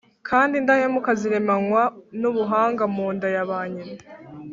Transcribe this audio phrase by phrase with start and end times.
[0.27, 1.81] kandi indahemuka ziremanwa
[2.19, 3.93] nubuhanga mu nda ya ba nyina